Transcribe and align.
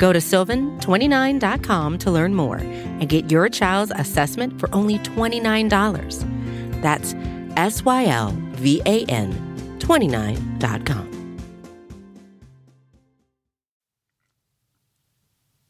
Go 0.00 0.14
to 0.14 0.18
sylvan29.com 0.18 1.98
to 1.98 2.10
learn 2.10 2.34
more 2.34 2.56
and 2.56 3.06
get 3.06 3.30
your 3.30 3.50
child's 3.50 3.92
assessment 3.94 4.58
for 4.58 4.74
only 4.74 4.98
$29. 5.00 6.80
That's 6.80 7.14
S 7.58 7.84
Y 7.84 8.06
L 8.06 8.34
V 8.52 8.80
A 8.86 9.04
N 9.04 9.30
29.com. 9.78 11.36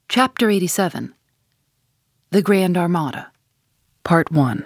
Chapter 0.09 0.49
87 0.49 1.13
The 2.31 2.43
Grand 2.43 2.79
Armada, 2.79 3.33
Part 4.05 4.31
1 4.31 4.65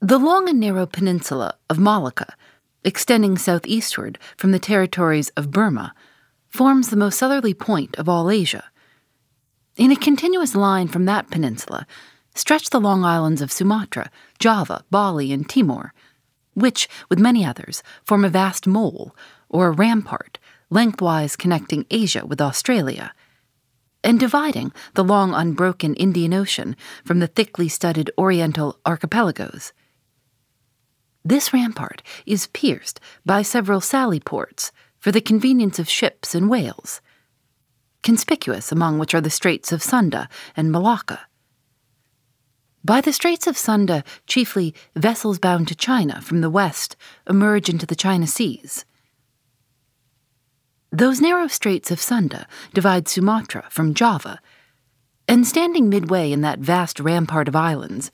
The 0.00 0.18
long 0.18 0.48
and 0.48 0.58
narrow 0.58 0.86
peninsula 0.86 1.56
of 1.68 1.78
Malacca, 1.78 2.34
extending 2.84 3.36
southeastward 3.36 4.18
from 4.38 4.52
the 4.52 4.58
territories 4.58 5.28
of 5.36 5.50
Burma, 5.50 5.94
forms 6.50 6.90
the 6.90 6.96
most 6.96 7.18
southerly 7.18 7.54
point 7.54 7.96
of 7.96 8.08
all 8.08 8.30
Asia. 8.30 8.64
In 9.76 9.90
a 9.90 9.96
continuous 9.96 10.54
line 10.54 10.88
from 10.88 11.06
that 11.06 11.30
peninsula 11.30 11.86
stretch 12.34 12.70
the 12.70 12.80
long 12.80 13.04
islands 13.04 13.40
of 13.40 13.50
Sumatra, 13.50 14.10
Java, 14.38 14.84
Bali, 14.90 15.32
and 15.32 15.48
Timor, 15.48 15.92
which, 16.54 16.88
with 17.08 17.18
many 17.18 17.44
others, 17.44 17.82
form 18.04 18.24
a 18.24 18.28
vast 18.28 18.66
mole, 18.66 19.16
or 19.48 19.68
a 19.68 19.72
rampart, 19.72 20.38
lengthwise 20.68 21.36
connecting 21.36 21.86
Asia 21.90 22.24
with 22.26 22.40
Australia 22.40 23.12
and 24.02 24.18
dividing 24.18 24.72
the 24.94 25.04
long 25.04 25.34
unbroken 25.34 25.94
Indian 25.94 26.32
Ocean 26.32 26.76
from 27.04 27.18
the 27.18 27.26
thickly 27.26 27.68
studded 27.68 28.10
Oriental 28.16 28.78
archipelagos. 28.86 29.72
This 31.24 31.52
rampart 31.52 32.02
is 32.24 32.46
pierced 32.48 32.98
by 33.26 33.42
several 33.42 33.80
sally 33.80 34.20
ports 34.20 34.72
for 35.00 35.10
the 35.10 35.20
convenience 35.20 35.78
of 35.78 35.88
ships 35.88 36.34
and 36.34 36.48
whales, 36.48 37.00
conspicuous 38.02 38.70
among 38.70 38.98
which 38.98 39.14
are 39.14 39.20
the 39.20 39.30
Straits 39.30 39.72
of 39.72 39.82
Sunda 39.82 40.28
and 40.56 40.70
Malacca. 40.70 41.20
By 42.84 43.00
the 43.00 43.12
Straits 43.12 43.46
of 43.46 43.58
Sunda, 43.58 44.04
chiefly 44.26 44.74
vessels 44.94 45.38
bound 45.38 45.68
to 45.68 45.74
China 45.74 46.20
from 46.20 46.40
the 46.40 46.50
west 46.50 46.96
emerge 47.28 47.68
into 47.68 47.86
the 47.86 47.96
China 47.96 48.26
Seas. 48.26 48.84
Those 50.92 51.20
narrow 51.20 51.46
straits 51.46 51.90
of 51.90 52.00
Sunda 52.00 52.46
divide 52.74 53.06
Sumatra 53.06 53.66
from 53.70 53.94
Java, 53.94 54.40
and 55.28 55.46
standing 55.46 55.88
midway 55.88 56.32
in 56.32 56.40
that 56.40 56.58
vast 56.58 56.98
rampart 56.98 57.48
of 57.48 57.54
islands, 57.54 58.10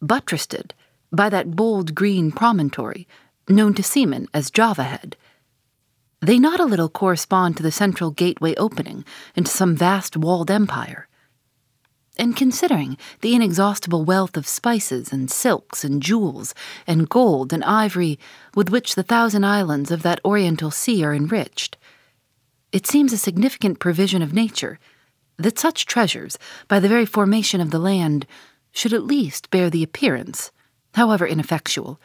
buttressed 0.00 0.74
by 1.10 1.28
that 1.28 1.56
bold 1.56 1.94
green 1.94 2.30
promontory 2.30 3.08
known 3.48 3.74
to 3.74 3.82
seamen 3.82 4.28
as 4.32 4.50
Java 4.50 4.84
Head, 4.84 5.16
they 6.20 6.38
not 6.38 6.60
a 6.60 6.66
little 6.66 6.88
correspond 6.88 7.56
to 7.56 7.62
the 7.62 7.72
central 7.72 8.10
gateway 8.10 8.54
opening 8.56 9.04
into 9.34 9.50
some 9.50 9.74
vast 9.74 10.16
walled 10.16 10.50
empire. 10.50 11.08
And 12.18 12.36
considering 12.36 12.98
the 13.22 13.34
inexhaustible 13.34 14.04
wealth 14.04 14.36
of 14.36 14.46
spices 14.46 15.12
and 15.12 15.30
silks 15.30 15.84
and 15.84 16.02
jewels 16.02 16.54
and 16.86 17.08
gold 17.08 17.52
and 17.52 17.64
ivory 17.64 18.18
with 18.54 18.68
which 18.68 18.94
the 18.94 19.02
thousand 19.02 19.44
islands 19.44 19.90
of 19.90 20.02
that 20.02 20.20
oriental 20.24 20.70
sea 20.70 21.02
are 21.02 21.14
enriched, 21.14 21.78
it 22.72 22.86
seems 22.86 23.12
a 23.12 23.18
significant 23.18 23.78
provision 23.78 24.20
of 24.20 24.34
nature 24.34 24.78
that 25.38 25.58
such 25.58 25.86
treasures, 25.86 26.38
by 26.68 26.78
the 26.78 26.88
very 26.88 27.06
formation 27.06 27.62
of 27.62 27.70
the 27.70 27.78
land, 27.78 28.26
should 28.72 28.92
at 28.92 29.04
least 29.04 29.50
bear 29.50 29.70
the 29.70 29.82
appearance, 29.82 30.50
however 30.94 31.26
ineffectual, 31.26 31.98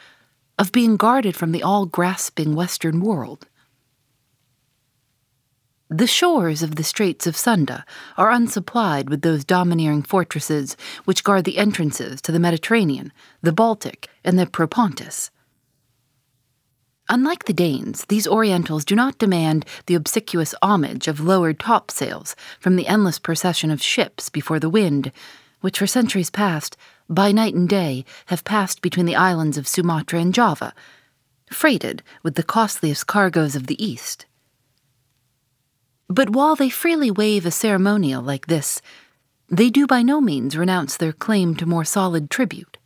of 0.57 0.71
being 0.71 0.95
guarded 0.95 1.35
from 1.35 1.51
the 1.51 1.61
all 1.61 1.85
grasping 1.85 2.55
Western 2.55 3.01
world. 3.01 3.47
The 5.89 6.07
shores 6.07 6.63
of 6.63 6.77
the 6.77 6.83
Straits 6.83 7.27
of 7.27 7.37
Sunda 7.37 7.85
are 8.17 8.31
unsupplied 8.31 9.07
with 9.07 9.21
those 9.21 9.45
domineering 9.45 10.01
fortresses 10.01 10.75
which 11.03 11.23
guard 11.23 11.45
the 11.45 11.59
entrances 11.59 12.23
to 12.23 12.31
the 12.31 12.39
Mediterranean, 12.39 13.13
the 13.43 13.51
Baltic, 13.51 14.09
and 14.23 14.39
the 14.39 14.47
Propontis. 14.47 15.29
Unlike 17.07 17.45
the 17.45 17.53
Danes, 17.53 18.05
these 18.05 18.25
Orientals 18.25 18.83
do 18.83 18.95
not 18.95 19.19
demand 19.19 19.63
the 19.85 19.93
obsequious 19.93 20.55
homage 20.63 21.07
of 21.07 21.19
lowered 21.19 21.59
topsails 21.59 22.35
from 22.59 22.77
the 22.77 22.87
endless 22.87 23.19
procession 23.19 23.69
of 23.69 23.79
ships 23.79 24.27
before 24.29 24.59
the 24.59 24.71
wind, 24.71 25.11
which 25.61 25.77
for 25.77 25.85
centuries 25.85 26.31
past, 26.31 26.75
by 27.07 27.31
night 27.31 27.53
and 27.53 27.69
day, 27.69 28.03
have 28.25 28.43
passed 28.43 28.81
between 28.81 29.05
the 29.05 29.15
islands 29.15 29.55
of 29.55 29.67
Sumatra 29.67 30.19
and 30.19 30.33
Java, 30.33 30.73
freighted 31.51 32.01
with 32.23 32.33
the 32.33 32.41
costliest 32.41 33.05
cargoes 33.05 33.55
of 33.55 33.67
the 33.67 33.85
East. 33.85 34.25
But 36.07 36.29
while 36.29 36.55
they 36.55 36.69
freely 36.69 37.09
waive 37.09 37.45
a 37.45 37.51
ceremonial 37.51 38.21
like 38.21 38.47
this, 38.47 38.81
they 39.49 39.69
do 39.69 39.87
by 39.87 40.01
no 40.01 40.21
means 40.21 40.57
renounce 40.57 40.97
their 40.97 41.13
claim 41.13 41.55
to 41.55 41.65
more 41.65 41.85
solid 41.85 42.29
tribute. 42.29 42.77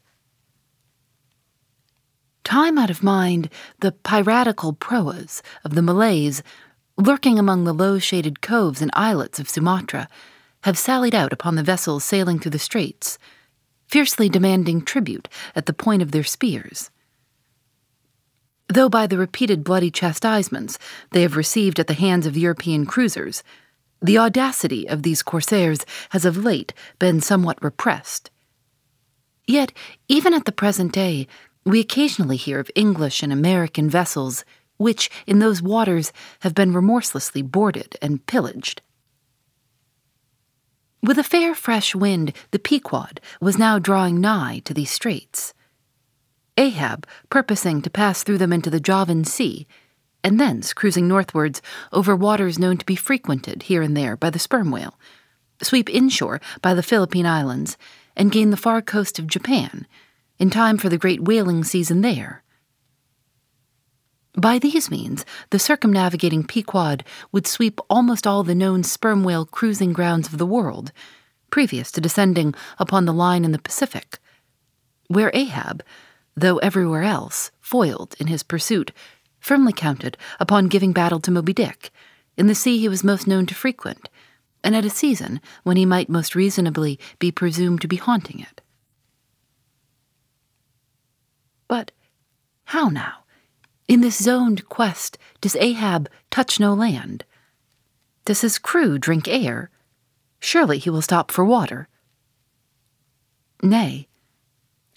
Time 2.43 2.77
out 2.77 2.89
of 2.89 3.03
mind, 3.03 3.49
the 3.79 3.91
piratical 3.91 4.73
proas 4.73 5.41
of 5.63 5.75
the 5.75 5.81
Malays, 5.81 6.41
lurking 6.97 7.37
among 7.37 7.63
the 7.63 7.73
low 7.73 7.99
shaded 7.99 8.41
coves 8.41 8.81
and 8.81 8.91
islets 8.93 9.39
of 9.39 9.49
Sumatra, 9.49 10.07
have 10.63 10.77
sallied 10.77 11.15
out 11.15 11.31
upon 11.31 11.55
the 11.55 11.63
vessels 11.63 12.03
sailing 12.03 12.39
through 12.39 12.51
the 12.51 12.59
straits, 12.59 13.17
fiercely 13.87 14.29
demanding 14.29 14.81
tribute 14.81 15.27
at 15.55 15.65
the 15.65 15.73
point 15.73 16.01
of 16.01 16.11
their 16.11 16.23
spears. 16.23 16.89
Though 18.71 18.87
by 18.87 19.07
the 19.07 19.17
repeated 19.17 19.63
bloody 19.63 19.89
chastisements 19.89 20.77
they 21.09 21.23
have 21.23 21.35
received 21.35 21.79
at 21.79 21.87
the 21.87 21.95
hands 21.95 22.27
of 22.27 22.37
European 22.37 22.85
cruisers, 22.85 23.43
the 23.99 24.19
audacity 24.19 24.87
of 24.87 25.01
these 25.01 25.23
corsairs 25.23 25.79
has 26.11 26.23
of 26.23 26.37
late 26.37 26.73
been 26.99 27.19
somewhat 27.19 27.61
repressed. 27.63 28.29
Yet, 29.47 29.73
even 30.07 30.35
at 30.35 30.45
the 30.45 30.51
present 30.51 30.93
day, 30.93 31.27
we 31.65 31.79
occasionally 31.79 32.37
hear 32.37 32.59
of 32.59 32.69
English 32.75 33.23
and 33.23 33.33
American 33.33 33.89
vessels 33.89 34.45
which, 34.77 35.09
in 35.27 35.39
those 35.39 35.61
waters, 35.61 36.13
have 36.41 36.53
been 36.55 36.71
remorselessly 36.71 37.41
boarded 37.41 37.97
and 38.01 38.25
pillaged. 38.27 38.81
With 41.01 41.17
a 41.17 41.23
fair, 41.23 41.55
fresh 41.55 41.95
wind, 41.95 42.33
the 42.51 42.59
Pequod 42.59 43.19
was 43.41 43.57
now 43.57 43.79
drawing 43.79 44.21
nigh 44.21 44.61
to 44.65 44.73
these 44.73 44.91
straits. 44.91 45.53
Ahab, 46.59 47.07
purposing 47.29 47.81
to 47.81 47.89
pass 47.89 48.21
through 48.21 48.37
them 48.37 48.51
into 48.51 48.69
the 48.69 48.81
Javan 48.81 49.23
Sea, 49.23 49.65
and 50.25 50.37
thence 50.37 50.73
cruising 50.73 51.07
northwards 51.07 51.61
over 51.93 52.17
waters 52.17 52.59
known 52.59 52.75
to 52.77 52.85
be 52.85 52.97
frequented 52.97 53.63
here 53.63 53.81
and 53.81 53.95
there 53.95 54.17
by 54.17 54.29
the 54.29 54.39
sperm 54.39 54.69
whale, 54.69 54.99
sweep 55.63 55.89
inshore 55.89 56.41
by 56.61 56.73
the 56.73 56.83
Philippine 56.83 57.25
Islands, 57.25 57.77
and 58.13 58.29
gain 58.29 58.49
the 58.49 58.57
far 58.57 58.81
coast 58.81 59.17
of 59.17 59.27
Japan, 59.27 59.87
in 60.37 60.49
time 60.49 60.77
for 60.77 60.89
the 60.89 60.97
great 60.97 61.23
whaling 61.23 61.63
season 61.63 62.01
there. 62.01 62.43
By 64.33 64.59
these 64.59 64.91
means, 64.91 65.25
the 65.51 65.59
circumnavigating 65.59 66.43
Pequod 66.43 67.05
would 67.31 67.47
sweep 67.47 67.79
almost 67.89 68.27
all 68.27 68.43
the 68.43 68.53
known 68.53 68.83
sperm 68.83 69.23
whale 69.23 69.45
cruising 69.45 69.93
grounds 69.93 70.27
of 70.27 70.37
the 70.37 70.45
world, 70.45 70.91
previous 71.51 71.89
to 71.93 72.01
descending 72.01 72.53
upon 72.77 73.05
the 73.05 73.13
line 73.13 73.45
in 73.45 73.53
the 73.53 73.59
Pacific, 73.59 74.19
where 75.07 75.31
Ahab, 75.33 75.83
though 76.35 76.57
everywhere 76.57 77.03
else 77.03 77.51
foiled 77.61 78.15
in 78.19 78.27
his 78.27 78.43
pursuit, 78.43 78.91
firmly 79.39 79.73
counted 79.73 80.17
upon 80.39 80.67
giving 80.67 80.93
battle 80.93 81.19
to 81.19 81.31
Moby 81.31 81.53
Dick, 81.53 81.91
in 82.37 82.47
the 82.47 82.55
sea 82.55 82.79
he 82.79 82.87
was 82.87 83.03
most 83.03 83.27
known 83.27 83.45
to 83.45 83.55
frequent, 83.55 84.09
and 84.63 84.75
at 84.75 84.85
a 84.85 84.89
season 84.89 85.41
when 85.63 85.77
he 85.77 85.85
might 85.85 86.09
most 86.09 86.35
reasonably 86.35 86.99
be 87.19 87.31
presumed 87.31 87.81
to 87.81 87.87
be 87.87 87.95
haunting 87.95 88.39
it. 88.39 88.61
But 91.67 91.91
how 92.65 92.89
now? 92.89 93.23
In 93.87 94.01
this 94.01 94.21
zoned 94.21 94.69
quest, 94.69 95.17
does 95.41 95.55
Ahab 95.55 96.09
touch 96.29 96.59
no 96.59 96.73
land? 96.73 97.25
Does 98.25 98.41
his 98.41 98.59
crew 98.59 98.99
drink 98.99 99.27
air? 99.27 99.69
Surely 100.39 100.77
he 100.77 100.89
will 100.89 101.01
stop 101.01 101.31
for 101.31 101.43
water. 101.43 101.87
Nay. 103.61 104.07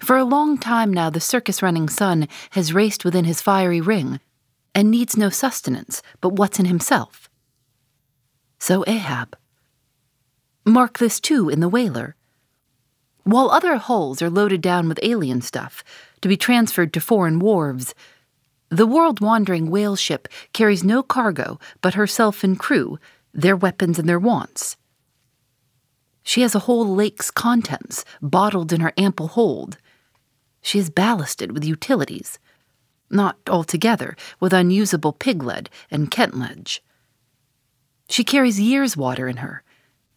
For 0.03 0.17
a 0.17 0.25
long 0.25 0.59
time 0.59 0.93
now, 0.93 1.11
the 1.11 1.21
circus 1.21 1.63
running 1.63 1.89
sun 1.89 2.27
has 2.51 2.75
raced 2.75 3.05
within 3.05 3.25
his 3.25 3.41
fiery 3.41 3.81
ring, 3.81 4.19
and 4.75 4.91
needs 4.91 5.17
no 5.17 5.31
sustenance 5.31 6.03
but 6.21 6.31
what's 6.31 6.59
in 6.59 6.65
himself. 6.65 7.31
So 8.59 8.83
Ahab. 8.89 9.37
Mark 10.67 10.99
this 10.99 11.21
too 11.21 11.49
in 11.49 11.61
the 11.61 11.69
whaler. 11.69 12.17
while 13.25 13.51
other 13.51 13.77
hulls 13.77 14.21
are 14.21 14.31
loaded 14.31 14.61
down 14.61 14.89
with 14.89 14.99
alien 15.03 15.41
stuff 15.41 15.85
to 16.21 16.29
be 16.29 16.37
transferred 16.37 16.93
to 16.93 17.01
foreign 17.01 17.39
wharves. 17.39 17.95
The 18.69 18.87
world 18.87 19.21
wandering 19.21 19.71
whale 19.71 19.97
ship 19.97 20.29
carries 20.53 20.83
no 20.83 21.03
cargo 21.03 21.59
but 21.81 21.95
herself 21.95 22.43
and 22.43 22.59
crew, 22.59 22.99
their 23.33 23.57
weapons 23.57 23.99
and 23.99 24.09
their 24.09 24.19
wants. 24.19 24.77
She 26.23 26.43
has 26.43 26.55
a 26.55 26.61
whole 26.61 26.87
lake's 26.87 27.31
contents 27.31 28.05
bottled 28.21 28.73
in 28.73 28.81
her 28.81 28.93
ample 28.97 29.29
hold. 29.29 29.77
She 30.63 30.79
is 30.79 30.91
ballasted 30.91 31.53
with 31.53 31.65
utilities, 31.65 32.39
not 33.11 33.37
altogether 33.49 34.17
with 34.41 34.53
unusable 34.53 35.13
pig 35.13 35.43
lead 35.43 35.69
and 35.91 36.11
kentledge. 36.11 36.81
She 38.09 38.25
carries 38.25 38.61
years' 38.61 38.97
water 38.97 39.29
in 39.29 39.39
her, 39.39 39.63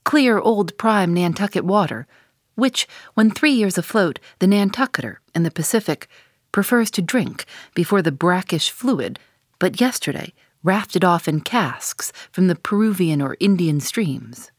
clear 0.03 0.39
old 0.39 0.77
prime 0.77 1.13
Nantucket 1.13 1.65
water, 1.65 2.07
which, 2.53 2.87
when 3.15 3.31
three 3.31 3.51
years 3.51 3.77
afloat, 3.77 4.19
the 4.39 4.47
Nantucketer 4.47 5.17
in 5.33 5.43
the 5.43 5.51
Pacific 5.51 6.07
prefers 6.51 6.89
to 6.91 7.01
drink 7.01 7.45
before 7.73 8.01
the 8.01 8.11
brackish 8.11 8.69
fluid, 8.69 9.19
but 9.59 9.81
yesterday 9.81 10.33
rafted 10.63 11.03
off 11.03 11.27
in 11.27 11.41
casks 11.41 12.13
from 12.31 12.47
the 12.47 12.55
Peruvian 12.55 13.21
or 13.21 13.35
Indian 13.39 13.79
streams. 13.79 14.51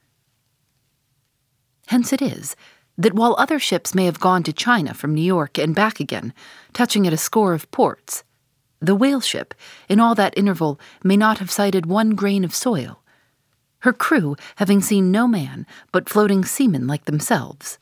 Hence 1.86 2.12
it 2.12 2.20
is 2.20 2.56
that 2.98 3.14
while 3.14 3.34
other 3.38 3.58
ships 3.58 3.94
may 3.94 4.06
have 4.06 4.20
gone 4.20 4.42
to 4.42 4.52
China 4.52 4.94
from 4.94 5.14
New 5.14 5.22
York 5.22 5.58
and 5.58 5.74
back 5.74 6.00
again, 6.00 6.32
touching 6.72 7.06
at 7.06 7.12
a 7.12 7.18
score 7.18 7.52
of 7.52 7.70
ports, 7.70 8.24
the 8.80 8.94
whale 8.94 9.20
ship, 9.20 9.54
in 9.88 10.00
all 10.00 10.14
that 10.14 10.36
interval, 10.36 10.80
may 11.02 11.16
not 11.16 11.38
have 11.38 11.50
sighted 11.50 11.86
one 11.86 12.10
grain 12.10 12.44
of 12.44 12.54
soil, 12.54 13.02
her 13.80 13.92
crew 13.92 14.36
having 14.56 14.80
seen 14.80 15.10
no 15.10 15.26
man 15.28 15.66
but 15.92 16.08
floating 16.08 16.44
seamen 16.44 16.86
like 16.86 17.04
themselves. 17.04 17.78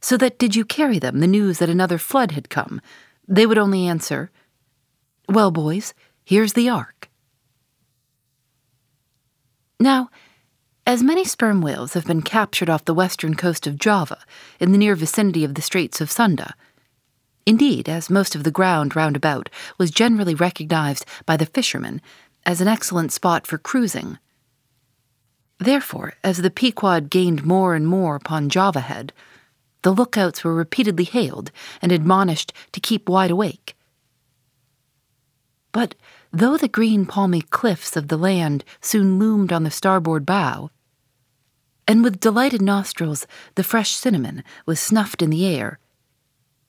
So 0.00 0.16
that 0.16 0.38
did 0.38 0.56
you 0.56 0.64
carry 0.64 0.98
them 0.98 1.20
the 1.20 1.26
news 1.26 1.58
that 1.58 1.70
another 1.70 1.98
flood 1.98 2.32
had 2.32 2.50
come, 2.50 2.80
they 3.28 3.46
would 3.46 3.58
only 3.58 3.86
answer, 3.86 4.30
Well, 5.28 5.50
boys, 5.50 5.94
here's 6.24 6.54
the 6.54 6.68
ark. 6.68 7.08
Now, 9.78 10.10
as 10.86 11.02
many 11.02 11.24
sperm 11.24 11.60
whales 11.60 11.94
have 11.94 12.06
been 12.06 12.22
captured 12.22 12.68
off 12.68 12.84
the 12.84 12.94
western 12.94 13.34
coast 13.34 13.66
of 13.66 13.78
Java, 13.78 14.18
in 14.58 14.72
the 14.72 14.78
near 14.78 14.96
vicinity 14.96 15.44
of 15.44 15.54
the 15.54 15.62
Straits 15.62 16.00
of 16.00 16.10
Sunda, 16.10 16.54
indeed, 17.46 17.88
as 17.88 18.10
most 18.10 18.34
of 18.34 18.44
the 18.44 18.50
ground 18.50 18.96
round 18.96 19.16
about 19.16 19.48
was 19.78 19.90
generally 19.90 20.34
recognized 20.34 21.04
by 21.26 21.36
the 21.36 21.46
fishermen 21.46 22.00
as 22.44 22.60
an 22.60 22.68
excellent 22.68 23.12
spot 23.12 23.46
for 23.46 23.58
cruising. 23.58 24.18
Therefore, 25.58 26.14
as 26.24 26.38
the 26.38 26.50
Pequod 26.50 27.10
gained 27.10 27.44
more 27.44 27.74
and 27.74 27.86
more 27.86 28.16
upon 28.16 28.48
Java 28.48 28.80
Head, 28.80 29.12
the 29.82 29.92
lookouts 29.92 30.42
were 30.42 30.54
repeatedly 30.54 31.04
hailed 31.04 31.52
and 31.80 31.92
admonished 31.92 32.52
to 32.72 32.80
keep 32.80 33.08
wide 33.08 33.30
awake. 33.30 33.76
But 35.70 35.94
though 36.32 36.56
the 36.56 36.68
green 36.68 37.04
palmy 37.04 37.42
cliffs 37.42 37.94
of 37.94 38.08
the 38.08 38.16
land 38.16 38.64
soon 38.80 39.18
loomed 39.18 39.52
on 39.52 39.64
the 39.64 39.70
starboard 39.70 40.24
bow, 40.24 40.70
and 41.86 42.02
with 42.02 42.20
delighted 42.20 42.62
nostrils 42.62 43.26
the 43.54 43.62
fresh 43.62 43.90
cinnamon 43.90 44.42
was 44.64 44.80
snuffed 44.80 45.20
in 45.20 45.28
the 45.28 45.46
air, 45.46 45.78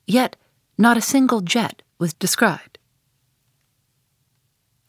yet 0.05 0.35
not 0.77 0.97
a 0.97 1.01
single 1.01 1.39
jet 1.39 1.81
was 1.97 2.13
descried. 2.13 2.77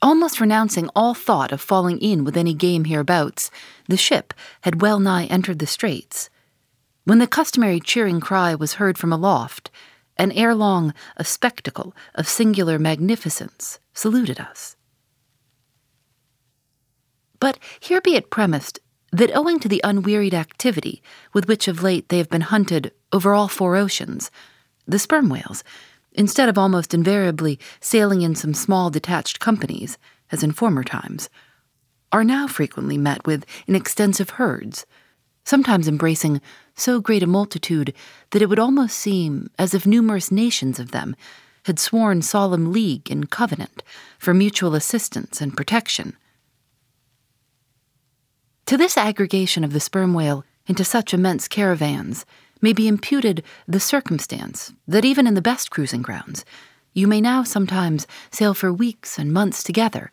Almost 0.02 0.40
renouncing 0.40 0.90
all 0.96 1.14
thought 1.14 1.52
of 1.52 1.60
falling 1.60 1.98
in 1.98 2.24
with 2.24 2.36
any 2.36 2.52
game 2.52 2.84
hereabouts, 2.84 3.50
the 3.88 3.96
ship 3.96 4.34
had 4.62 4.82
well 4.82 4.98
nigh 4.98 5.26
entered 5.26 5.60
the 5.60 5.66
straits, 5.66 6.30
when 7.04 7.20
the 7.20 7.26
customary 7.26 7.78
cheering 7.78 8.20
cry 8.20 8.54
was 8.54 8.74
heard 8.74 8.98
from 8.98 9.12
aloft, 9.12 9.70
and 10.16 10.32
ere 10.34 10.54
long 10.54 10.92
a 11.16 11.24
spectacle 11.24 11.94
of 12.14 12.26
singular 12.26 12.78
magnificence 12.78 13.78
saluted 13.94 14.40
us. 14.40 14.76
But 17.40 17.58
here 17.80 18.00
be 18.00 18.16
it 18.16 18.30
premised 18.30 18.80
that 19.12 19.34
owing 19.36 19.60
to 19.60 19.68
the 19.68 19.80
unwearied 19.84 20.34
activity 20.34 21.02
with 21.32 21.46
which 21.46 21.68
of 21.68 21.82
late 21.82 22.08
they 22.08 22.18
have 22.18 22.28
been 22.28 22.40
hunted 22.40 22.92
over 23.12 23.32
all 23.32 23.48
four 23.48 23.76
oceans, 23.76 24.30
the 24.86 24.98
sperm 24.98 25.28
whales, 25.28 25.62
instead 26.12 26.48
of 26.48 26.58
almost 26.58 26.94
invariably 26.94 27.58
sailing 27.80 28.22
in 28.22 28.34
some 28.34 28.54
small 28.54 28.90
detached 28.90 29.40
companies, 29.40 29.98
as 30.32 30.42
in 30.42 30.52
former 30.52 30.82
times, 30.82 31.28
are 32.10 32.24
now 32.24 32.46
frequently 32.46 32.98
met 32.98 33.26
with 33.26 33.44
in 33.66 33.74
extensive 33.74 34.30
herds, 34.30 34.86
sometimes 35.44 35.86
embracing 35.86 36.40
so 36.74 37.00
great 37.00 37.22
a 37.22 37.26
multitude 37.26 37.92
that 38.30 38.42
it 38.42 38.48
would 38.48 38.58
almost 38.58 38.96
seem 38.96 39.48
as 39.58 39.74
if 39.74 39.86
numerous 39.86 40.32
nations 40.32 40.80
of 40.80 40.90
them 40.90 41.14
had 41.64 41.78
sworn 41.78 42.22
solemn 42.22 42.72
league 42.72 43.10
and 43.10 43.30
covenant 43.30 43.82
for 44.18 44.32
mutual 44.32 44.74
assistance 44.74 45.40
and 45.40 45.56
protection. 45.56 46.16
To 48.66 48.76
this 48.76 48.96
aggregation 48.96 49.64
of 49.64 49.72
the 49.72 49.80
sperm 49.80 50.14
whale 50.14 50.44
into 50.66 50.84
such 50.84 51.12
immense 51.12 51.48
caravans 51.48 52.24
may 52.60 52.72
be 52.72 52.88
imputed 52.88 53.42
the 53.68 53.80
circumstance 53.80 54.72
that 54.88 55.04
even 55.04 55.26
in 55.26 55.34
the 55.34 55.42
best 55.42 55.70
cruising 55.70 56.00
grounds, 56.00 56.44
you 56.94 57.06
may 57.06 57.20
now 57.20 57.42
sometimes 57.42 58.06
sail 58.30 58.54
for 58.54 58.72
weeks 58.72 59.18
and 59.18 59.32
months 59.32 59.62
together 59.62 60.10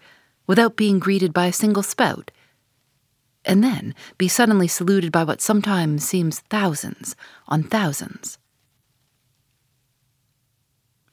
without 0.47 0.75
being 0.75 0.99
greeted 0.99 1.31
by 1.31 1.45
a 1.45 1.53
single 1.53 1.83
spout, 1.83 2.31
and 3.45 3.63
then 3.63 3.95
be 4.17 4.27
suddenly 4.27 4.67
saluted 4.67 5.11
by 5.11 5.23
what 5.23 5.41
sometimes 5.41 6.03
seems 6.03 6.39
thousands 6.41 7.15
on 7.47 7.63
thousands. 7.63 8.37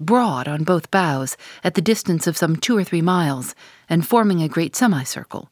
Broad 0.01 0.47
on 0.47 0.63
both 0.63 0.91
bows, 0.91 1.37
at 1.65 1.75
the 1.75 1.81
distance 1.81 2.27
of 2.27 2.37
some 2.37 2.57
two 2.57 2.77
or 2.77 2.85
three 2.85 3.03
miles, 3.03 3.55
and 3.89 4.07
forming 4.07 4.43
a 4.43 4.49
great 4.49 4.77
semicircle, 4.77 5.51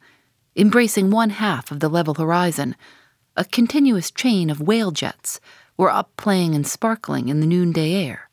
embracing 0.54 1.10
one 1.10 1.30
half 1.30 1.70
of 1.70 1.80
the 1.80 1.88
level 1.88 2.14
horizon, 2.14 2.76
a 3.36 3.44
continuous 3.44 4.10
chain 4.10 4.48
of 4.48 4.60
whale 4.60 4.92
jets 4.92 5.40
were 5.76 5.90
up 5.90 6.16
playing 6.16 6.54
and 6.54 6.66
sparkling 6.66 7.28
in 7.28 7.40
the 7.40 7.46
noonday 7.46 7.92
air. 7.92 8.30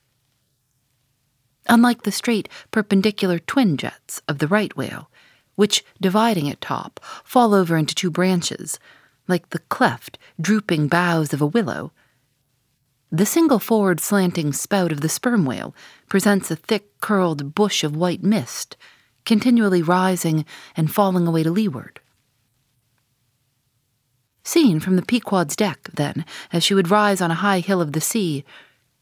Unlike 1.68 2.04
the 2.04 2.12
straight, 2.12 2.48
perpendicular 2.72 3.40
twin 3.40 3.76
jets 3.78 4.22
of 4.28 4.38
the 4.38 4.48
right 4.48 4.76
whale, 4.78 5.10
which, 5.56 5.84
dividing 6.00 6.50
at 6.50 6.62
top, 6.62 7.00
fall 7.24 7.54
over 7.54 7.76
into 7.76 7.96
two 7.96 8.12
branches, 8.12 8.80
like 9.28 9.50
the 9.50 9.60
cleft, 9.60 10.18
drooping 10.40 10.88
boughs 10.88 11.34
of 11.34 11.42
a 11.42 11.46
willow, 11.48 11.92
the 13.14 13.28
single 13.28 13.60
forward 13.60 14.00
slanting 14.00 14.52
spout 14.52 14.92
of 14.92 15.02
the 15.02 15.08
sperm 15.08 15.46
whale 15.46 15.76
presents 16.10 16.50
a 16.50 16.56
thick 16.56 17.00
curled 17.00 17.54
bush 17.54 17.84
of 17.84 17.96
white 17.96 18.24
mist, 18.24 18.76
continually 19.24 19.84
rising 19.84 20.44
and 20.76 20.92
falling 20.92 21.28
away 21.28 21.44
to 21.44 21.52
leeward. 21.52 22.00
Seen 24.44 24.80
from 24.80 24.96
the 24.96 25.04
Pequod's 25.04 25.56
deck, 25.56 25.90
then, 25.94 26.26
as 26.52 26.64
she 26.64 26.74
would 26.74 26.90
rise 26.90 27.22
on 27.22 27.30
a 27.30 27.36
high 27.36 27.60
hill 27.60 27.82
of 27.82 27.94
the 27.94 28.02
sea, 28.02 28.44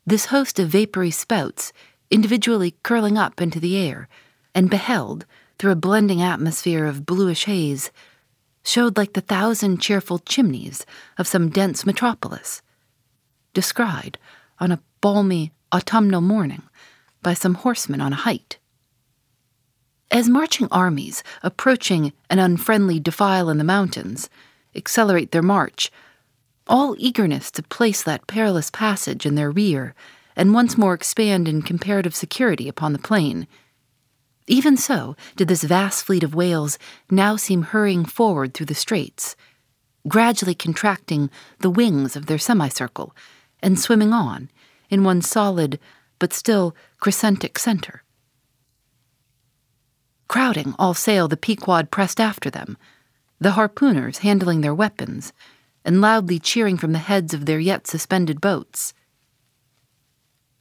this 0.05 0.25
host 0.25 0.59
of 0.59 0.67
vapory 0.67 1.09
spouts, 1.09 1.71
individually 2.09 2.75
curling 2.83 3.17
up 3.17 3.41
into 3.41 3.61
the 3.61 3.77
air, 3.77 4.09
and 4.53 4.69
beheld, 4.69 5.25
through 5.57 5.71
a 5.71 5.75
blending 5.75 6.21
atmosphere 6.21 6.85
of 6.85 7.05
bluish 7.05 7.45
haze, 7.45 7.91
showed 8.61 8.97
like 8.97 9.13
the 9.13 9.21
thousand 9.21 9.79
cheerful 9.81 10.19
chimneys 10.19 10.85
of 11.17 11.27
some 11.27 11.49
dense 11.49 11.85
metropolis, 11.85 12.61
descried 13.53 14.17
on 14.59 14.71
a 14.71 14.81
balmy 15.01 15.51
autumnal 15.73 16.21
morning 16.21 16.63
by 17.21 17.33
some 17.33 17.55
horsemen 17.55 18.01
on 18.01 18.13
a 18.13 18.17
height. 18.27 18.57
As 20.09 20.27
marching 20.27 20.67
armies 20.71 21.23
approaching 21.41 22.11
an 22.29 22.39
unfriendly 22.39 22.99
defile 22.99 23.49
in 23.49 23.57
the 23.57 23.63
mountains, 23.63 24.29
accelerate 24.75 25.31
their 25.31 25.41
march, 25.41 25.91
all 26.67 26.95
eagerness 26.97 27.49
to 27.51 27.63
place 27.63 28.03
that 28.03 28.27
perilous 28.27 28.69
passage 28.69 29.25
in 29.25 29.35
their 29.35 29.51
rear 29.51 29.95
and 30.35 30.53
once 30.53 30.77
more 30.77 30.93
expand 30.93 31.47
in 31.47 31.61
comparative 31.61 32.15
security 32.15 32.67
upon 32.67 32.93
the 32.93 32.99
plain. 32.99 33.47
Even 34.47 34.75
so 34.75 35.15
did 35.35 35.47
this 35.47 35.63
vast 35.63 36.03
fleet 36.03 36.23
of 36.23 36.35
whales 36.35 36.77
now 37.09 37.35
seem 37.35 37.63
hurrying 37.63 38.05
forward 38.05 38.53
through 38.53 38.65
the 38.65 38.75
straits, 38.75 39.35
gradually 40.07 40.55
contracting 40.55 41.29
the 41.59 41.69
wings 41.69 42.15
of 42.15 42.25
their 42.25 42.39
semicircle 42.39 43.15
and 43.61 43.79
swimming 43.79 44.13
on 44.13 44.49
in 44.89 45.03
one 45.03 45.21
solid 45.21 45.79
but 46.19 46.33
still 46.33 46.75
crescentic 46.99 47.57
center. 47.57 48.03
Crowding 50.27 50.75
all 50.79 50.93
sail, 50.93 51.27
the 51.27 51.37
Pequod 51.37 51.91
pressed 51.91 52.19
after 52.19 52.49
them 52.49 52.77
the 53.41 53.51
harpooners 53.53 54.19
handling 54.19 54.61
their 54.61 54.73
weapons, 54.73 55.33
and 55.83 55.99
loudly 55.99 56.37
cheering 56.37 56.77
from 56.77 56.91
the 56.91 56.99
heads 56.99 57.33
of 57.33 57.47
their 57.47 57.59
yet 57.59 57.87
suspended 57.87 58.39
boats. 58.39 58.93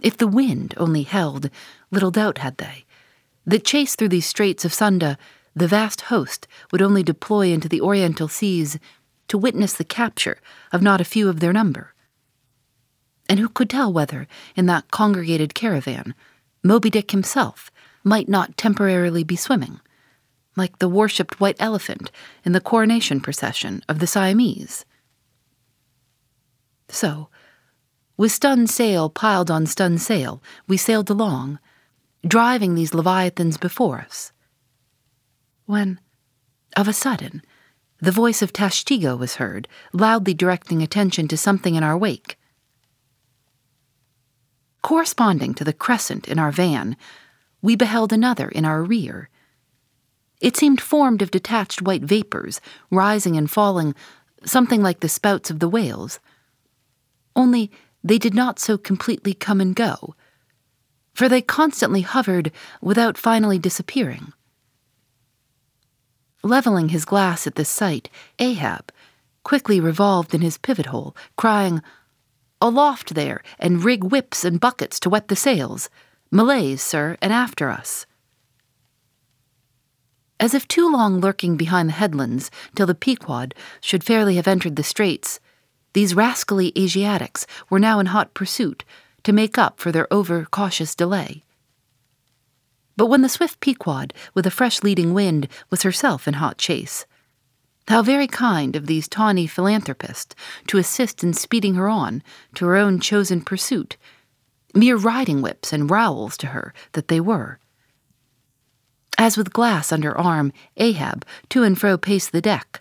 If 0.02 0.16
the 0.16 0.26
wind 0.26 0.72
only 0.78 1.02
held, 1.02 1.50
little 1.90 2.10
doubt 2.10 2.38
had 2.38 2.56
they, 2.56 2.86
that 3.44 3.66
chase 3.66 3.94
through 3.94 4.08
these 4.08 4.24
straits 4.24 4.64
of 4.64 4.72
Sunda, 4.72 5.18
the 5.54 5.68
vast 5.68 6.02
host 6.02 6.48
would 6.72 6.80
only 6.80 7.02
deploy 7.02 7.48
into 7.48 7.68
the 7.68 7.82
oriental 7.82 8.28
seas 8.28 8.78
to 9.28 9.36
witness 9.36 9.74
the 9.74 9.84
capture 9.84 10.38
of 10.72 10.80
not 10.80 11.02
a 11.02 11.04
few 11.04 11.28
of 11.28 11.40
their 11.40 11.52
number, 11.52 11.92
And 13.30 13.38
who 13.38 13.48
could 13.48 13.70
tell 13.70 13.92
whether, 13.92 14.26
in 14.56 14.66
that 14.66 14.90
congregated 14.90 15.54
caravan, 15.54 16.16
Moby 16.64 16.90
Dick 16.90 17.12
himself 17.12 17.70
might 18.02 18.28
not 18.28 18.56
temporarily 18.56 19.22
be 19.22 19.36
swimming, 19.36 19.78
like 20.56 20.80
the 20.80 20.88
worshipped 20.88 21.38
white 21.38 21.54
elephant 21.60 22.10
in 22.44 22.50
the 22.50 22.60
coronation 22.60 23.20
procession 23.20 23.84
of 23.88 24.00
the 24.00 24.08
Siamese? 24.08 24.84
So, 26.88 27.28
with 28.16 28.32
stun 28.32 28.66
sail 28.66 29.08
piled 29.08 29.48
on 29.48 29.64
stun 29.64 29.96
sail, 29.98 30.42
we 30.66 30.76
sailed 30.76 31.08
along, 31.08 31.60
driving 32.26 32.74
these 32.74 32.94
leviathans 32.94 33.58
before 33.58 34.00
us. 34.00 34.32
When, 35.66 36.00
of 36.76 36.88
a 36.88 36.92
sudden, 36.92 37.42
the 38.00 38.10
voice 38.10 38.42
of 38.42 38.52
Tashtego 38.52 39.16
was 39.16 39.36
heard, 39.36 39.68
loudly 39.92 40.34
directing 40.34 40.82
attention 40.82 41.28
to 41.28 41.36
something 41.36 41.76
in 41.76 41.84
our 41.84 41.96
wake. 41.96 42.36
Corresponding 44.82 45.54
to 45.54 45.64
the 45.64 45.72
crescent 45.72 46.28
in 46.28 46.38
our 46.38 46.52
van, 46.52 46.96
we 47.62 47.76
beheld 47.76 48.12
another 48.12 48.48
in 48.48 48.64
our 48.64 48.82
rear. 48.82 49.28
It 50.40 50.56
seemed 50.56 50.80
formed 50.80 51.20
of 51.20 51.30
detached 51.30 51.82
white 51.82 52.02
vapors, 52.02 52.60
rising 52.90 53.36
and 53.36 53.50
falling, 53.50 53.94
something 54.44 54.82
like 54.82 55.00
the 55.00 55.08
spouts 55.08 55.50
of 55.50 55.58
the 55.58 55.68
whales. 55.68 56.18
Only 57.36 57.70
they 58.02 58.18
did 58.18 58.34
not 58.34 58.58
so 58.58 58.78
completely 58.78 59.34
come 59.34 59.60
and 59.60 59.76
go, 59.76 60.14
for 61.12 61.28
they 61.28 61.42
constantly 61.42 62.00
hovered 62.00 62.50
without 62.80 63.18
finally 63.18 63.58
disappearing. 63.58 64.32
Leveling 66.42 66.88
his 66.88 67.04
glass 67.04 67.46
at 67.46 67.56
this 67.56 67.68
sight, 67.68 68.08
Ahab 68.38 68.90
quickly 69.42 69.78
revolved 69.78 70.34
in 70.34 70.40
his 70.40 70.56
pivot 70.56 70.86
hole, 70.86 71.14
crying, 71.36 71.82
Aloft 72.60 73.14
there, 73.14 73.42
and 73.58 73.84
rig 73.84 74.04
whips 74.04 74.44
and 74.44 74.60
buckets 74.60 75.00
to 75.00 75.10
wet 75.10 75.28
the 75.28 75.36
sails. 75.36 75.88
Malays, 76.30 76.82
sir, 76.82 77.16
and 77.22 77.32
after 77.32 77.70
us. 77.70 78.06
As 80.38 80.54
if 80.54 80.68
too 80.68 80.90
long 80.90 81.20
lurking 81.20 81.56
behind 81.56 81.88
the 81.88 81.94
headlands 81.94 82.50
till 82.74 82.86
the 82.86 82.94
Pequod 82.94 83.54
should 83.80 84.04
fairly 84.04 84.36
have 84.36 84.48
entered 84.48 84.76
the 84.76 84.82
straits, 84.82 85.40
these 85.92 86.14
rascally 86.14 86.72
Asiatics 86.78 87.46
were 87.68 87.80
now 87.80 87.98
in 87.98 88.06
hot 88.06 88.32
pursuit 88.32 88.84
to 89.24 89.32
make 89.32 89.58
up 89.58 89.80
for 89.80 89.90
their 89.90 90.12
over 90.12 90.46
cautious 90.50 90.94
delay. 90.94 91.44
But 92.96 93.06
when 93.06 93.22
the 93.22 93.28
swift 93.28 93.60
Pequod, 93.60 94.12
with 94.34 94.46
a 94.46 94.50
fresh 94.50 94.82
leading 94.82 95.14
wind, 95.14 95.48
was 95.70 95.82
herself 95.82 96.28
in 96.28 96.34
hot 96.34 96.58
chase, 96.58 97.06
how 97.90 98.02
very 98.02 98.28
kind 98.28 98.76
of 98.76 98.86
these 98.86 99.08
tawny 99.08 99.48
philanthropists 99.48 100.34
to 100.68 100.78
assist 100.78 101.24
in 101.24 101.32
speeding 101.32 101.74
her 101.74 101.88
on 101.88 102.22
to 102.54 102.64
her 102.64 102.76
own 102.76 103.00
chosen 103.00 103.40
pursuit, 103.40 103.96
mere 104.74 104.96
riding 104.96 105.42
whips 105.42 105.72
and 105.72 105.90
rowels 105.90 106.36
to 106.36 106.48
her 106.48 106.72
that 106.92 107.08
they 107.08 107.20
were. 107.20 107.58
As 109.18 109.36
with 109.36 109.52
glass 109.52 109.90
under 109.92 110.16
arm, 110.16 110.52
Ahab 110.76 111.26
to 111.48 111.64
and 111.64 111.78
fro 111.78 111.98
paced 111.98 112.30
the 112.30 112.40
deck, 112.40 112.80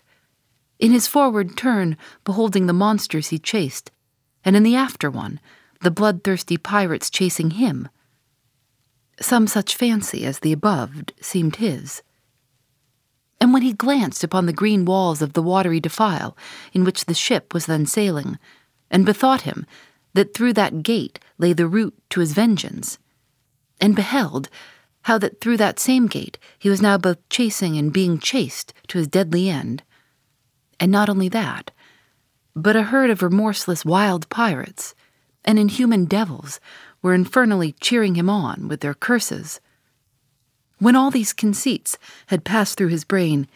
in 0.78 0.92
his 0.92 1.06
forward 1.06 1.56
turn 1.56 1.96
beholding 2.24 2.66
the 2.66 2.72
monsters 2.72 3.28
he 3.28 3.38
chased, 3.38 3.90
and 4.44 4.56
in 4.56 4.62
the 4.62 4.76
after 4.76 5.10
one, 5.10 5.40
the 5.82 5.90
bloodthirsty 5.90 6.56
pirates 6.56 7.10
chasing 7.10 7.50
him. 7.50 7.88
Some 9.20 9.46
such 9.46 9.76
fancy 9.76 10.24
as 10.24 10.38
the 10.38 10.52
above 10.52 10.92
seemed 11.20 11.56
his. 11.56 12.02
And 13.40 13.52
when 13.52 13.62
he 13.62 13.72
glanced 13.72 14.22
upon 14.22 14.46
the 14.46 14.52
green 14.52 14.84
walls 14.84 15.22
of 15.22 15.32
the 15.32 15.42
watery 15.42 15.80
defile 15.80 16.36
in 16.72 16.84
which 16.84 17.06
the 17.06 17.14
ship 17.14 17.54
was 17.54 17.66
then 17.66 17.86
sailing, 17.86 18.38
and 18.90 19.06
bethought 19.06 19.42
him 19.42 19.64
that 20.14 20.34
through 20.34 20.52
that 20.54 20.82
gate 20.82 21.18
lay 21.38 21.52
the 21.52 21.66
route 21.66 21.96
to 22.10 22.20
his 22.20 22.32
vengeance, 22.32 22.98
and 23.80 23.96
beheld 23.96 24.48
how 25.02 25.16
that 25.18 25.40
through 25.40 25.56
that 25.56 25.78
same 25.78 26.06
gate 26.06 26.38
he 26.58 26.68
was 26.68 26.82
now 26.82 26.98
both 26.98 27.26
chasing 27.30 27.78
and 27.78 27.92
being 27.92 28.18
chased 28.18 28.74
to 28.88 28.98
his 28.98 29.08
deadly 29.08 29.48
end, 29.48 29.82
and 30.78 30.92
not 30.92 31.08
only 31.08 31.28
that, 31.28 31.70
but 32.54 32.76
a 32.76 32.82
herd 32.82 33.10
of 33.10 33.22
remorseless 33.22 33.84
wild 33.84 34.28
pirates 34.28 34.94
and 35.44 35.58
inhuman 35.58 36.04
devils 36.04 36.60
were 37.00 37.14
infernally 37.14 37.72
cheering 37.80 38.14
him 38.14 38.28
on 38.28 38.68
with 38.68 38.80
their 38.80 38.94
curses. 38.94 39.60
When 40.80 40.96
all 40.96 41.12
these 41.12 41.32
conceits 41.32 41.96
had 42.26 42.44
passed 42.44 42.76
through 42.76 42.88
his 42.88 43.04
brain, 43.04 43.46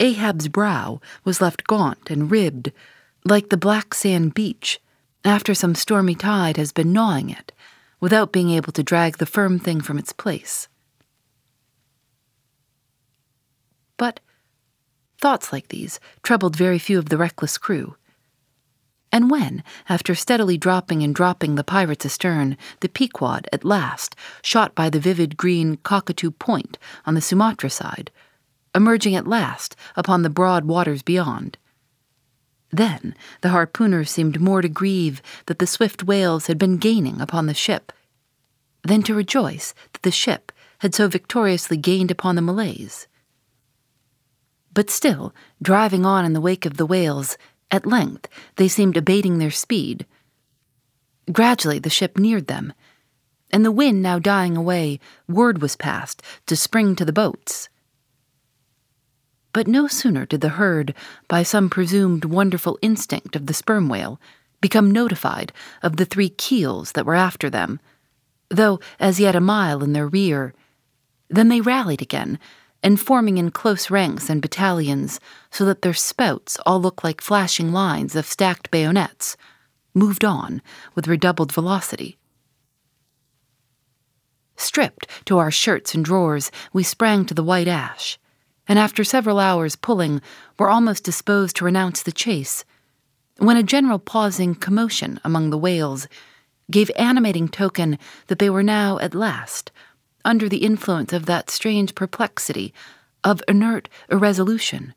Ahab's 0.00 0.48
brow 0.48 1.00
was 1.22 1.40
left 1.40 1.68
gaunt 1.68 2.10
and 2.10 2.30
ribbed, 2.30 2.72
like 3.24 3.50
the 3.50 3.56
black 3.56 3.94
sand 3.94 4.34
beach, 4.34 4.80
after 5.24 5.54
some 5.54 5.76
stormy 5.76 6.16
tide 6.16 6.56
has 6.56 6.72
been 6.72 6.92
gnawing 6.92 7.30
it, 7.30 7.52
without 8.00 8.32
being 8.32 8.50
able 8.50 8.72
to 8.72 8.82
drag 8.82 9.18
the 9.18 9.26
firm 9.26 9.60
thing 9.60 9.80
from 9.80 9.98
its 9.98 10.12
place. 10.12 10.66
But 13.96 14.18
Thoughts 15.24 15.54
like 15.54 15.68
these 15.68 16.00
troubled 16.22 16.54
very 16.54 16.78
few 16.78 16.98
of 16.98 17.08
the 17.08 17.16
reckless 17.16 17.56
crew. 17.56 17.96
And 19.14 19.30
when, 19.30 19.62
after 19.88 20.12
steadily 20.16 20.58
dropping 20.58 21.04
and 21.04 21.14
dropping 21.14 21.54
the 21.54 21.62
pirates 21.62 22.04
astern, 22.04 22.56
the 22.80 22.88
Pequod 22.88 23.46
at 23.52 23.64
last 23.64 24.16
shot 24.42 24.74
by 24.74 24.90
the 24.90 24.98
vivid 24.98 25.36
green 25.36 25.76
Cockatoo 25.76 26.32
Point 26.32 26.78
on 27.06 27.14
the 27.14 27.20
Sumatra 27.20 27.70
side, 27.70 28.10
emerging 28.74 29.14
at 29.14 29.28
last 29.28 29.76
upon 29.94 30.22
the 30.22 30.30
broad 30.30 30.64
waters 30.64 31.04
beyond, 31.04 31.58
then 32.72 33.14
the 33.40 33.50
harpooners 33.50 34.08
seemed 34.08 34.40
more 34.40 34.60
to 34.60 34.68
grieve 34.68 35.22
that 35.46 35.60
the 35.60 35.66
swift 35.68 36.02
whales 36.02 36.48
had 36.48 36.58
been 36.58 36.76
gaining 36.76 37.20
upon 37.20 37.46
the 37.46 37.54
ship, 37.54 37.92
than 38.82 39.00
to 39.04 39.14
rejoice 39.14 39.74
that 39.92 40.02
the 40.02 40.10
ship 40.10 40.50
had 40.78 40.92
so 40.92 41.06
victoriously 41.06 41.76
gained 41.76 42.10
upon 42.10 42.34
the 42.34 42.42
Malays. 42.42 43.06
But 44.72 44.90
still, 44.90 45.32
driving 45.62 46.04
on 46.04 46.24
in 46.24 46.32
the 46.32 46.40
wake 46.40 46.66
of 46.66 46.78
the 46.78 46.86
whales, 46.86 47.38
at 47.70 47.86
length 47.86 48.28
they 48.56 48.68
seemed 48.68 48.96
abating 48.96 49.38
their 49.38 49.50
speed. 49.50 50.06
Gradually 51.32 51.78
the 51.78 51.90
ship 51.90 52.18
neared 52.18 52.46
them, 52.46 52.72
and 53.50 53.64
the 53.64 53.72
wind 53.72 54.02
now 54.02 54.18
dying 54.18 54.56
away, 54.56 55.00
word 55.28 55.62
was 55.62 55.76
passed 55.76 56.22
to 56.46 56.56
spring 56.56 56.96
to 56.96 57.04
the 57.04 57.12
boats. 57.12 57.68
But 59.52 59.68
no 59.68 59.86
sooner 59.86 60.26
did 60.26 60.40
the 60.40 60.50
herd, 60.50 60.94
by 61.28 61.44
some 61.44 61.70
presumed 61.70 62.24
wonderful 62.24 62.78
instinct 62.82 63.36
of 63.36 63.46
the 63.46 63.54
sperm 63.54 63.88
whale, 63.88 64.20
become 64.60 64.90
notified 64.90 65.52
of 65.82 65.96
the 65.96 66.04
three 66.04 66.28
keels 66.28 66.92
that 66.92 67.06
were 67.06 67.14
after 67.14 67.48
them, 67.48 67.78
though 68.48 68.80
as 68.98 69.20
yet 69.20 69.36
a 69.36 69.40
mile 69.40 69.82
in 69.82 69.92
their 69.92 70.08
rear, 70.08 70.52
than 71.28 71.48
they 71.48 71.60
rallied 71.60 72.02
again 72.02 72.38
and 72.84 73.00
forming 73.00 73.38
in 73.38 73.50
close 73.50 73.90
ranks 73.90 74.28
and 74.28 74.42
battalions 74.42 75.18
so 75.50 75.64
that 75.64 75.80
their 75.80 75.94
spouts 75.94 76.58
all 76.66 76.80
looked 76.80 77.02
like 77.02 77.22
flashing 77.22 77.72
lines 77.72 78.14
of 78.14 78.26
stacked 78.26 78.70
bayonets, 78.70 79.38
moved 79.94 80.22
on 80.24 80.60
with 80.94 81.08
redoubled 81.08 81.50
velocity. 81.50 82.18
Stripped 84.56 85.08
to 85.24 85.38
our 85.38 85.50
shirts 85.50 85.94
and 85.94 86.04
drawers, 86.04 86.52
we 86.74 86.82
sprang 86.82 87.24
to 87.24 87.32
the 87.32 87.42
white 87.42 87.68
ash, 87.68 88.18
and 88.68 88.78
after 88.78 89.02
several 89.02 89.40
hours 89.40 89.76
pulling, 89.76 90.20
were 90.58 90.68
almost 90.68 91.04
disposed 91.04 91.56
to 91.56 91.64
renounce 91.64 92.02
the 92.02 92.12
chase, 92.12 92.64
when 93.38 93.56
a 93.56 93.62
general 93.62 93.98
pausing 93.98 94.54
commotion 94.54 95.18
among 95.24 95.50
the 95.50 95.58
whales 95.58 96.06
gave 96.70 96.90
animating 96.96 97.48
token 97.48 97.98
that 98.26 98.38
they 98.38 98.50
were 98.50 98.62
now, 98.62 98.98
at 98.98 99.14
last, 99.14 99.72
under 100.24 100.48
the 100.48 100.64
influence 100.64 101.12
of 101.12 101.26
that 101.26 101.50
strange 101.50 101.94
perplexity, 101.94 102.72
of 103.22 103.42
inert 103.48 103.88
irresolution, 104.10 104.94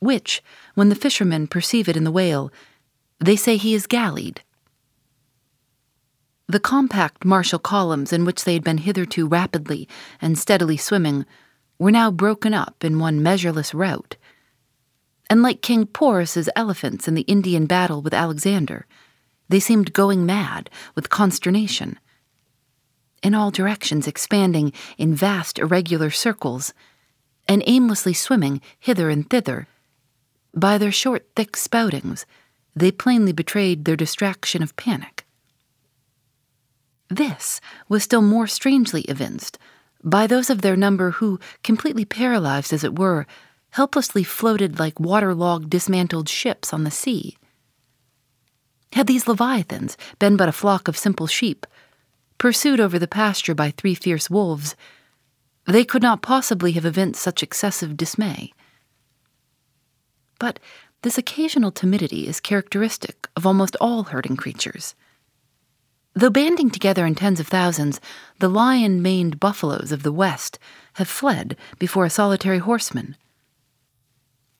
which, 0.00 0.42
when 0.74 0.88
the 0.88 0.94
fishermen 0.94 1.46
perceive 1.46 1.88
it 1.88 1.96
in 1.96 2.04
the 2.04 2.12
whale, 2.12 2.52
they 3.18 3.36
say 3.36 3.56
he 3.56 3.74
is 3.74 3.86
gallied. 3.86 4.42
The 6.48 6.60
compact 6.60 7.24
martial 7.24 7.58
columns 7.58 8.12
in 8.12 8.24
which 8.24 8.44
they 8.44 8.54
had 8.54 8.62
been 8.62 8.78
hitherto 8.78 9.26
rapidly 9.26 9.88
and 10.20 10.38
steadily 10.38 10.76
swimming 10.76 11.26
were 11.78 11.90
now 11.90 12.10
broken 12.10 12.54
up 12.54 12.84
in 12.84 12.98
one 12.98 13.22
measureless 13.22 13.74
rout. 13.74 14.16
And 15.28 15.42
like 15.42 15.60
King 15.60 15.86
Porus's 15.86 16.48
elephants 16.54 17.08
in 17.08 17.14
the 17.14 17.22
Indian 17.22 17.66
battle 17.66 18.00
with 18.00 18.14
Alexander, 18.14 18.86
they 19.48 19.58
seemed 19.58 19.92
going 19.92 20.24
mad 20.24 20.70
with 20.94 21.10
consternation 21.10 21.98
in 23.26 23.34
all 23.34 23.50
directions 23.50 24.06
expanding 24.06 24.72
in 24.96 25.12
vast 25.12 25.58
irregular 25.58 26.10
circles, 26.10 26.72
and 27.48 27.60
aimlessly 27.66 28.12
swimming 28.12 28.60
hither 28.78 29.10
and 29.10 29.28
thither. 29.28 29.66
By 30.54 30.78
their 30.78 30.92
short, 30.92 31.26
thick 31.34 31.56
spoutings, 31.56 32.24
they 32.76 32.92
plainly 32.92 33.32
betrayed 33.32 33.84
their 33.84 33.96
distraction 33.96 34.62
of 34.62 34.76
panic. 34.76 35.26
This 37.10 37.60
was 37.88 38.04
still 38.04 38.22
more 38.22 38.46
strangely 38.46 39.02
evinced 39.02 39.58
by 40.04 40.28
those 40.28 40.48
of 40.48 40.62
their 40.62 40.76
number 40.76 41.10
who, 41.10 41.40
completely 41.64 42.04
paralyzed 42.04 42.72
as 42.72 42.84
it 42.84 42.96
were, 42.96 43.26
helplessly 43.70 44.22
floated 44.22 44.78
like 44.78 45.00
waterlogged, 45.00 45.68
dismantled 45.68 46.28
ships 46.28 46.72
on 46.72 46.84
the 46.84 46.92
sea. 46.92 47.36
Had 48.92 49.08
these 49.08 49.26
leviathans 49.26 49.96
been 50.20 50.36
but 50.36 50.48
a 50.48 50.52
flock 50.52 50.86
of 50.86 50.96
simple 50.96 51.26
sheep, 51.26 51.66
pursued 52.38 52.80
over 52.80 52.98
the 52.98 53.08
pasture 53.08 53.54
by 53.54 53.70
three 53.70 53.94
fierce 53.94 54.30
wolves, 54.30 54.76
they 55.66 55.84
could 55.84 56.02
not 56.02 56.22
possibly 56.22 56.72
have 56.72 56.84
evinced 56.84 57.20
such 57.20 57.42
excessive 57.42 57.96
dismay. 57.96 58.52
But 60.38 60.60
this 61.02 61.18
occasional 61.18 61.72
timidity 61.72 62.26
is 62.26 62.40
characteristic 62.40 63.28
of 63.36 63.46
almost 63.46 63.76
all 63.80 64.04
herding 64.04 64.36
creatures. 64.36 64.94
Though 66.14 66.30
banding 66.30 66.70
together 66.70 67.04
in 67.04 67.14
tens 67.14 67.40
of 67.40 67.46
thousands, 67.46 68.00
the 68.38 68.48
lion 68.48 69.02
maned 69.02 69.38
buffaloes 69.38 69.92
of 69.92 70.02
the 70.02 70.12
West 70.12 70.58
have 70.94 71.08
fled 71.08 71.56
before 71.78 72.06
a 72.06 72.10
solitary 72.10 72.58
horseman. 72.58 73.16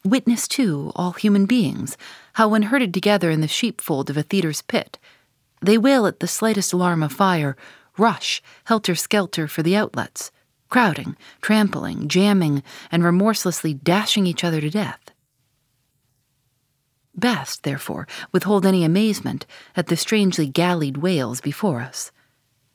Witness, 0.05 0.47
too, 0.47 0.93
all 0.95 1.13
human 1.13 1.47
beings, 1.47 1.97
how 2.35 2.49
when 2.49 2.65
herded 2.65 2.93
together 2.93 3.31
in 3.31 3.41
the 3.41 3.49
sheepfold 3.49 4.11
of 4.11 4.17
a 4.17 4.23
theatre's 4.23 4.63
pit, 4.63 4.99
they 5.67 5.79
will, 5.79 6.07
at 6.07 6.21
the 6.21 6.29
slightest 6.29 6.73
alarm 6.73 7.03
of 7.03 7.13
fire, 7.13 7.57
rush 7.99 8.43
helter 8.65 8.95
skelter 8.95 9.47
for 9.47 9.63
the 9.63 9.77
outlets, 9.77 10.31
crowding, 10.69 11.17
trampling, 11.41 12.09
jamming, 12.09 12.63
and 12.91 13.05
remorselessly 13.05 13.75
dashing 13.75 14.27
each 14.27 14.45
other 14.45 14.61
to 14.61 14.71
death. 14.71 15.11
Best, 17.15 17.63
therefore, 17.63 18.07
withhold 18.33 18.67
any 18.67 18.85
amazement 18.85 19.47
at 19.75 19.87
the 19.87 19.97
strangely 19.97 20.47
gallied 20.47 20.99
whales 20.99 21.41
before 21.41 21.81
us. 21.81 22.13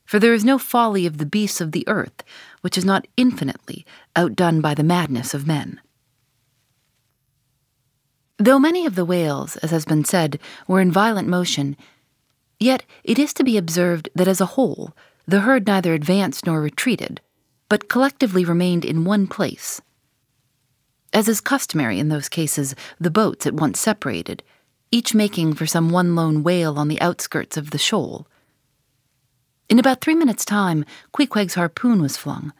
For 0.06 0.20
there 0.20 0.34
is 0.34 0.44
no 0.44 0.58
folly 0.58 1.06
of 1.06 1.20
the 1.20 1.26
beasts 1.26 1.62
of 1.62 1.72
the 1.72 1.88
earth 1.88 2.24
which 2.62 2.78
is 2.78 2.84
not 2.84 3.08
infinitely 3.18 3.86
outdone 4.16 4.60
by 4.60 4.74
the 4.74 4.84
madness 4.84 5.34
of 5.34 5.48
men. 5.48 5.80
Though 8.38 8.60
many 8.60 8.88
of 8.88 8.96
the 8.96 9.06
whales, 9.06 9.56
as 9.58 9.70
has 9.70 9.86
been 9.86 10.04
said, 10.04 10.40
were 10.68 10.82
in 10.82 10.92
violent 10.92 11.28
motion, 11.28 11.78
yet 12.62 12.84
it 13.04 13.18
is 13.18 13.34
to 13.34 13.44
be 13.44 13.58
observed 13.58 14.10
that 14.16 14.28
as 14.28 14.40
a 14.40 14.54
whole 14.58 14.94
the 15.28 15.42
herd 15.42 15.68
neither 15.68 15.94
advanced 15.94 16.46
nor 16.46 16.62
retreated, 16.62 17.22
but 17.70 17.90
collectively 17.90 18.44
remained 18.44 18.84
in 18.84 19.06
one 19.06 19.28
place. 19.28 19.82
As 21.14 21.28
is 21.28 21.42
customary 21.42 22.00
in 22.00 22.10
those 22.10 22.30
cases, 22.30 22.76
the 23.00 23.12
boats 23.12 23.46
at 23.46 23.54
once 23.54 23.80
separated, 23.80 24.44
each 24.92 25.14
making 25.14 25.54
for 25.54 25.66
some 25.66 25.90
one 25.90 26.16
lone 26.16 26.44
whale 26.44 26.78
on 26.78 26.88
the 26.88 27.00
outskirts 27.02 27.58
of 27.58 27.72
the 27.72 27.78
shoal. 27.78 28.28
In 29.70 29.80
about 29.80 30.02
three 30.02 30.16
minutes' 30.16 30.46
time, 30.46 30.86
Queequeg's 31.14 31.56
harpoon 31.56 32.02
was 32.02 32.18
flung. 32.18 32.54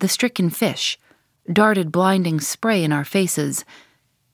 The 0.00 0.08
stricken 0.08 0.50
fish 0.50 0.98
darted 1.52 1.92
blinding 1.92 2.40
spray 2.40 2.82
in 2.82 2.92
our 2.92 3.04
faces, 3.04 3.64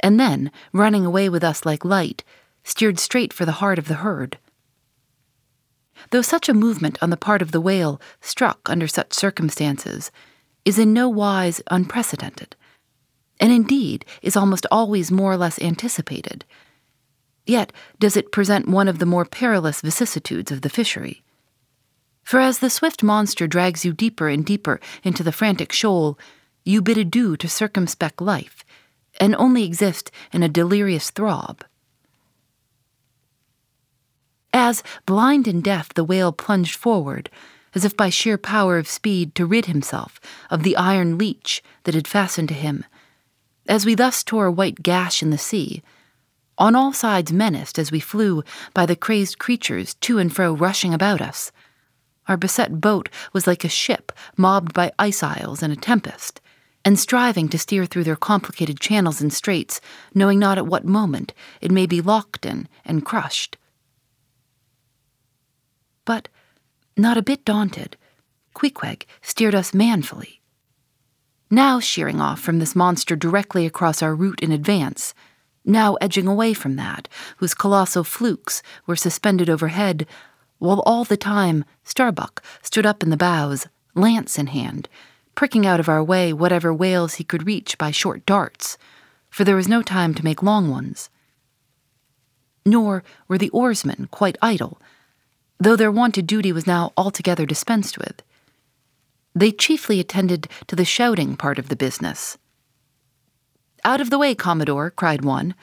and 0.00 0.19
then, 0.19 0.50
running 0.73 1.05
away 1.05 1.29
with 1.29 1.45
us 1.45 1.67
like 1.67 1.85
light, 1.85 2.25
steered 2.64 2.99
straight 2.99 3.33
for 3.33 3.45
the 3.45 3.52
heart 3.61 3.79
of 3.79 3.88
the 3.88 3.97
herd. 3.97 4.38
Though 6.11 6.23
such 6.23 6.49
a 6.49 6.54
movement 6.54 6.99
on 7.02 7.11
the 7.11 7.16
part 7.16 7.42
of 7.42 7.52
the 7.52 7.61
whale, 7.61 8.00
struck 8.21 8.68
under 8.68 8.87
such 8.87 9.12
circumstances, 9.12 10.11
is 10.64 10.78
in 10.78 10.92
no 10.92 11.09
wise 11.09 11.62
unprecedented, 11.71 12.54
and 13.40 13.52
indeed 13.52 14.04
is 14.23 14.37
almost 14.37 14.66
always 14.71 15.11
more 15.11 15.32
or 15.32 15.37
less 15.37 15.61
anticipated, 15.61 16.44
yet 17.47 17.73
does 17.99 18.16
it 18.16 18.32
present 18.32 18.68
one 18.68 18.88
of 18.88 18.99
the 18.99 19.06
more 19.06 19.25
perilous 19.25 19.80
vicissitudes 19.80 20.52
of 20.52 20.61
the 20.61 20.71
fishery. 20.71 21.23
For 22.23 22.38
as 22.38 22.61
the 22.61 22.71
swift 22.71 23.02
monster 23.02 23.47
drags 23.47 23.85
you 23.85 23.92
deeper 23.92 24.28
and 24.28 24.47
deeper 24.47 24.80
into 25.02 25.23
the 25.23 25.32
frantic 25.32 25.73
shoal, 25.73 26.18
you 26.64 26.80
bid 26.80 26.97
adieu 26.97 27.37
to 27.37 27.49
circumspect 27.49 28.21
life, 28.21 28.64
and 29.21 29.35
only 29.37 29.64
exist 29.64 30.11
in 30.32 30.42
a 30.42 30.49
delirious 30.49 31.11
throb. 31.11 31.64
As, 34.52 34.82
blind 35.06 35.49
and 35.49 35.62
deaf, 35.62 35.92
the 35.94 36.04
whale 36.04 36.32
plunged 36.32 36.75
forward, 36.75 37.31
as 37.74 37.85
if 37.85 37.96
by 37.96 38.11
sheer 38.11 38.37
power 38.37 38.77
of 38.79 38.88
speed 38.88 39.35
to 39.35 39.46
rid 39.46 39.66
himself 39.66 40.20
of 40.50 40.62
the 40.62 40.77
iron 40.77 41.16
leech 41.16 41.62
that 41.85 41.94
had 41.94 42.07
fastened 42.07 42.48
to 42.48 42.55
him, 42.55 42.85
as 43.68 43.87
we 43.87 43.94
thus 43.94 44.22
tore 44.22 44.46
a 44.46 44.53
white 44.53 44.83
gash 44.83 45.22
in 45.22 45.31
the 45.31 45.38
sea, 45.38 45.83
on 46.59 46.77
all 46.77 46.92
sides 46.92 47.33
menaced 47.33 47.79
as 47.79 47.90
we 47.90 48.00
flew 48.00 48.42
by 48.74 48.85
the 48.85 48.96
crazed 48.96 49.38
creatures 49.38 49.94
to 49.94 50.18
and 50.18 50.35
fro 50.35 50.53
rushing 50.53 50.92
about 50.92 51.20
us. 51.20 51.50
Our 52.29 52.37
beset 52.37 52.81
boat 52.81 53.09
was 53.33 53.46
like 53.46 53.64
a 53.64 53.68
ship 53.68 54.12
mobbed 54.37 54.74
by 54.74 54.92
ice 54.98 55.22
isles 55.22 55.62
in 55.62 55.70
a 55.70 55.77
tempest, 55.77 56.40
and 56.85 56.98
striving 56.98 57.48
to 57.48 57.59
steer 57.59 57.87
through 57.87 58.05
their 58.05 58.16
complicated 58.16 58.81
channels 58.81 59.20
and 59.20 59.33
straits, 59.33 59.81
knowing 60.14 60.38
not 60.38 60.59
at 60.59 60.66
what 60.66 60.85
moment 60.85 61.33
it 61.61 61.70
may 61.70 61.87
be 61.87 62.00
locked 62.00 62.44
in 62.44 62.68
and 62.85 63.05
crushed. 63.05 63.57
But, 66.05 66.29
not 66.97 67.17
a 67.17 67.23
bit 67.23 67.45
daunted, 67.45 67.97
Queequeg 68.55 69.07
steered 69.23 69.55
us 69.55 69.73
manfully. 69.73 70.41
Now 71.51 71.81
sheering 71.81 72.21
off 72.21 72.41
from 72.41 72.59
this 72.59 72.75
monster 72.75 73.15
directly 73.15 73.67
across 73.67 74.03
our 74.03 74.15
route 74.15 74.41
in 74.41 74.53
advance, 74.53 75.15
now 75.65 75.95
edging 76.01 76.27
away 76.27 76.55
from 76.55 76.77
that, 76.77 77.09
whose 77.37 77.55
colossal 77.55 78.05
flukes 78.05 78.62
were 78.87 78.97
suspended 78.97 79.49
overhead, 79.49 80.07
while 80.59 80.81
all 80.81 81.05
the 81.05 81.17
time 81.17 81.65
Starbuck 81.85 82.43
stood 82.62 82.87
up 82.87 83.03
in 83.03 83.11
the 83.11 83.17
bows, 83.17 83.67
lance 83.95 84.38
in 84.38 84.49
hand, 84.49 84.88
pricking 85.35 85.67
out 85.67 85.81
of 85.81 85.88
our 85.88 86.03
way 86.03 86.33
whatever 86.33 86.73
whales 86.73 87.15
he 87.15 87.25
could 87.25 87.47
reach 87.47 87.79
by 87.79 87.91
short 87.91 88.25
darts, 88.27 88.79
for 89.31 89.45
there 89.45 89.57
was 89.57 89.69
no 89.69 89.83
time 89.83 90.15
to 90.15 90.25
make 90.25 90.43
long 90.43 90.71
ones. 90.71 91.11
Nor 92.65 93.03
were 93.29 93.38
the 93.38 93.51
oarsmen 93.51 94.09
quite 94.11 94.38
idle, 94.41 94.81
though 95.62 95.77
their 95.77 95.92
wonted 95.92 96.27
duty 96.27 96.53
was 96.53 96.66
now 96.66 96.92
altogether 96.96 97.46
dispensed 97.46 97.96
with. 97.96 98.20
They 99.33 99.53
chiefly 99.53 100.01
attended 100.01 100.48
to 100.66 100.75
the 100.75 100.85
shouting 100.85 101.37
part 101.37 101.59
of 101.59 101.68
the 101.68 101.77
business. 101.77 102.37
Out 103.85 104.01
of 104.01 104.11
the 104.11 104.18
way, 104.18 104.35
Commodore, 104.35 104.90
cried 104.90 105.25
one, 105.25 105.55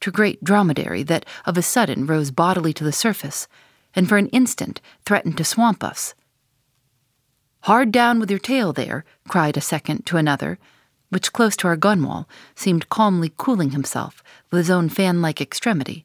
to 0.00 0.10
great 0.10 0.42
dromedary 0.42 1.04
that 1.04 1.24
of 1.46 1.56
a 1.56 1.62
sudden 1.62 2.04
rose 2.06 2.32
bodily 2.32 2.72
to 2.72 2.84
the 2.84 2.92
surface, 2.92 3.46
and 3.94 4.08
for 4.08 4.18
an 4.18 4.26
instant 4.28 4.80
threatened 5.06 5.36
to 5.38 5.44
swamp 5.44 5.84
us. 5.84 6.14
Hard 7.62 7.92
down 7.92 8.18
with 8.18 8.30
your 8.30 8.40
tail 8.40 8.72
there, 8.72 9.04
cried 9.28 9.56
a 9.56 9.60
second 9.60 10.04
to 10.06 10.16
another, 10.16 10.58
which 11.10 11.32
close 11.32 11.56
to 11.56 11.68
our 11.68 11.76
gunwale 11.76 12.26
seemed 12.56 12.88
calmly 12.88 13.32
cooling 13.36 13.70
himself 13.70 14.22
with 14.50 14.58
his 14.58 14.70
own 14.70 14.88
fan 14.88 15.22
like 15.22 15.40
extremity. 15.40 16.04